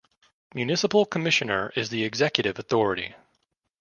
Municipal 0.55 1.05
Commissioner 1.05 1.71
is 1.75 1.89
the 1.91 2.03
executive 2.03 2.57
authority. 2.57 3.13